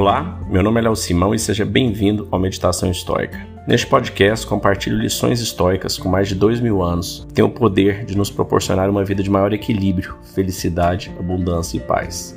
[0.00, 3.46] Olá, meu nome é Léo Simão e seja bem-vindo ao Meditação Histórica.
[3.68, 8.06] Neste podcast, compartilho lições históricas com mais de dois mil anos que têm o poder
[8.06, 12.34] de nos proporcionar uma vida de maior equilíbrio, felicidade, abundância e paz.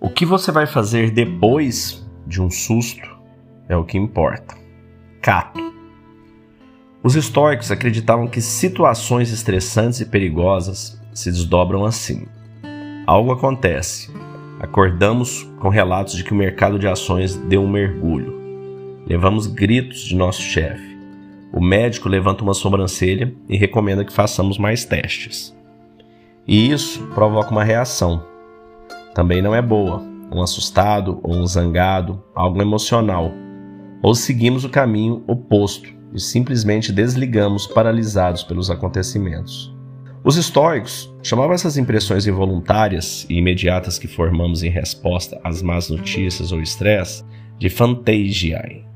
[0.00, 3.06] O que você vai fazer depois de um susto
[3.68, 4.56] é o que importa.
[5.20, 5.63] Cato.
[7.04, 12.26] Os estoicos acreditavam que situações estressantes e perigosas se desdobram assim.
[13.06, 14.10] Algo acontece.
[14.58, 18.32] Acordamos com relatos de que o mercado de ações deu um mergulho.
[19.06, 20.96] Levamos gritos de nosso chefe.
[21.52, 25.54] O médico levanta uma sobrancelha e recomenda que façamos mais testes.
[26.48, 28.24] E isso provoca uma reação.
[29.14, 30.02] Também não é boa.
[30.32, 33.30] Um assustado ou um zangado, algo emocional.
[34.02, 39.74] Ou seguimos o caminho oposto e simplesmente desligamos paralisados pelos acontecimentos.
[40.22, 46.52] Os estoicos chamavam essas impressões involuntárias e imediatas que formamos em resposta às más notícias
[46.52, 47.24] ou estresse
[47.58, 48.86] de phantasiae.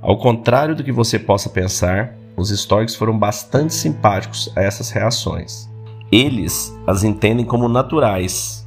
[0.00, 5.70] Ao contrário do que você possa pensar, os estoicos foram bastante simpáticos a essas reações.
[6.10, 8.66] Eles as entendem como naturais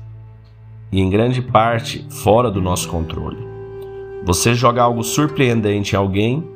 [0.91, 3.38] e, em grande parte, fora do nosso controle.
[4.23, 6.47] Você joga algo surpreendente em alguém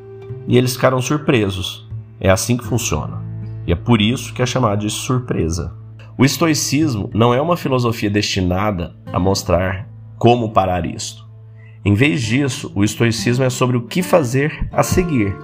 [0.47, 1.88] e eles ficaram surpresos.
[2.19, 3.21] É assim que funciona.
[3.66, 5.73] E é por isso que é chamado de surpresa.
[6.17, 11.25] O estoicismo não é uma filosofia destinada a mostrar como parar isto.
[11.83, 15.35] Em vez disso, o estoicismo é sobre o que fazer a seguir.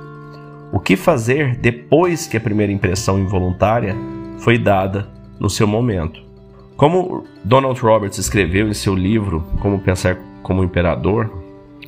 [0.71, 3.95] O que fazer depois que a primeira impressão involuntária
[4.37, 6.21] foi dada no seu momento.
[6.77, 11.29] Como Donald Roberts escreveu em seu livro Como Pensar como Imperador,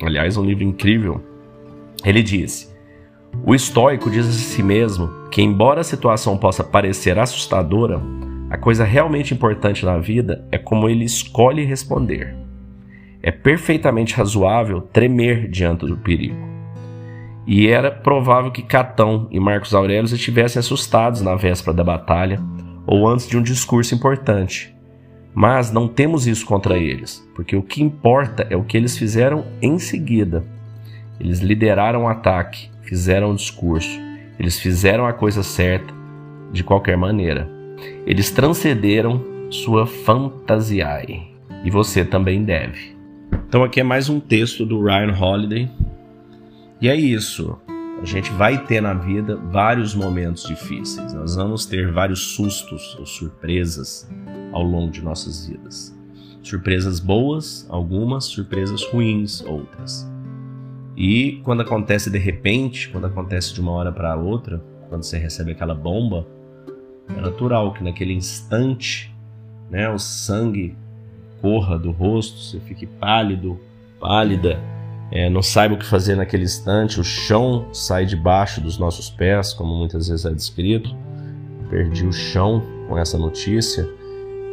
[0.02, 1.20] aliás, um livro incrível,
[2.04, 2.71] ele disse:
[3.44, 8.00] o estoico diz a si mesmo que, embora a situação possa parecer assustadora,
[8.48, 12.36] a coisa realmente importante na vida é como ele escolhe responder.
[13.22, 16.36] É perfeitamente razoável tremer diante do perigo.
[17.46, 22.40] E era provável que Catão e Marcos Aurélio estivessem assustados na véspera da batalha
[22.86, 24.74] ou antes de um discurso importante.
[25.34, 29.46] Mas não temos isso contra eles, porque o que importa é o que eles fizeram
[29.60, 30.44] em seguida.
[31.20, 34.00] Eles lideraram o ataque, fizeram o discurso,
[34.38, 35.92] eles fizeram a coisa certa
[36.52, 37.48] de qualquer maneira.
[38.06, 41.32] Eles transcenderam sua fantasiae.
[41.64, 42.96] E você também deve.
[43.48, 45.70] Então aqui é mais um texto do Ryan Holiday.
[46.80, 47.56] E é isso.
[48.00, 51.14] A gente vai ter na vida vários momentos difíceis.
[51.14, 54.10] Nós vamos ter vários sustos ou surpresas
[54.52, 55.96] ao longo de nossas vidas.
[56.42, 60.10] Surpresas boas, algumas, surpresas ruins, outras.
[60.96, 65.52] E quando acontece de repente, quando acontece de uma hora para outra, quando você recebe
[65.52, 66.26] aquela bomba,
[67.16, 69.14] é natural que naquele instante,
[69.70, 70.76] né, o sangue
[71.40, 73.58] corra do rosto, você fique pálido,
[73.98, 74.60] pálida,
[75.10, 79.52] é, não saiba o que fazer naquele instante, o chão sai debaixo dos nossos pés,
[79.52, 80.96] como muitas vezes é descrito.
[81.68, 83.86] Perdi o chão com essa notícia.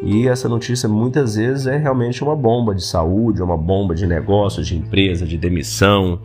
[0.01, 4.63] E essa notícia muitas vezes é realmente uma bomba de saúde, uma bomba de negócio,
[4.63, 6.21] de empresa, de demissão.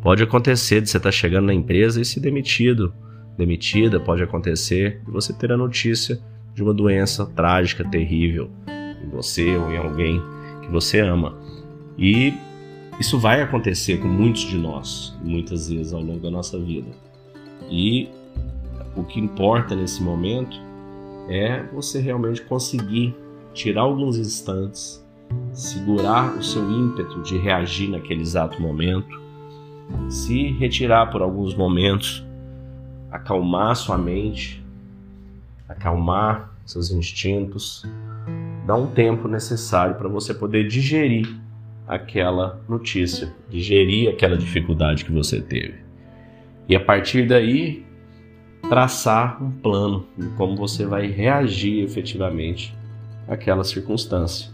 [0.00, 2.94] Pode acontecer de você estar chegando na empresa e ser demitido,
[3.36, 6.20] demitida, pode acontecer de você ter a notícia
[6.54, 8.48] de uma doença trágica, terrível
[9.04, 10.22] em você ou em alguém
[10.62, 11.36] que você ama.
[11.98, 12.32] E
[13.00, 16.88] isso vai acontecer com muitos de nós, muitas vezes ao longo da nossa vida.
[17.68, 18.08] E
[18.96, 20.65] o que importa nesse momento
[21.28, 23.14] é você realmente conseguir
[23.52, 25.04] tirar alguns instantes,
[25.52, 29.20] segurar o seu ímpeto de reagir naquele exato momento,
[30.08, 32.24] se retirar por alguns momentos,
[33.10, 34.64] acalmar sua mente,
[35.68, 37.84] acalmar seus instintos,
[38.66, 41.28] dar um tempo necessário para você poder digerir
[41.86, 45.86] aquela notícia, digerir aquela dificuldade que você teve.
[46.68, 47.85] E a partir daí,
[48.62, 52.76] traçar um plano de como você vai reagir efetivamente
[53.28, 54.50] àquela circunstância.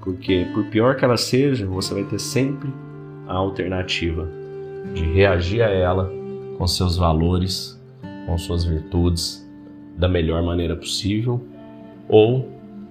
[0.00, 2.68] Porque, por pior que ela seja, você vai ter sempre
[3.28, 4.28] a alternativa
[4.94, 6.12] de reagir a ela
[6.58, 7.80] com seus valores,
[8.26, 9.48] com suas virtudes,
[9.96, 11.46] da melhor maneira possível,
[12.08, 12.48] ou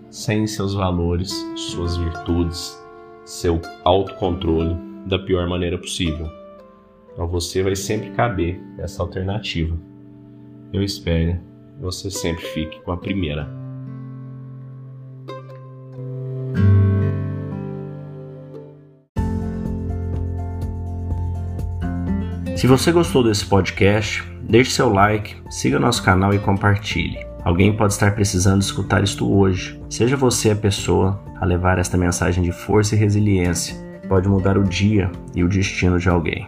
[0.10, 2.82] sem seus valores, suas virtudes,
[3.26, 4.76] seu autocontrole
[5.06, 6.30] da pior maneira possível.
[7.14, 9.78] Então você vai sempre caber essa alternativa
[10.74, 11.52] eu espero
[11.82, 13.50] você sempre fique com a primeira.
[22.56, 27.26] Se você gostou desse podcast, deixe seu like, siga nosso canal e compartilhe.
[27.44, 29.82] Alguém pode estar precisando escutar isto hoje.
[29.90, 33.76] Seja você a pessoa a levar esta mensagem de força e resiliência.
[34.08, 36.48] Pode mudar o dia e o destino de alguém.